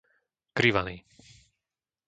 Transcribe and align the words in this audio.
Krivany 0.57 0.95